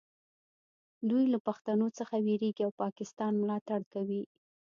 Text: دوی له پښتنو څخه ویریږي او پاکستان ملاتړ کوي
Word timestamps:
دوی 1.09 1.23
له 1.33 1.39
پښتنو 1.47 1.87
څخه 1.97 2.15
ویریږي 2.25 2.63
او 2.67 2.71
پاکستان 2.83 3.31
ملاتړ 3.41 3.79
کوي 3.93 4.21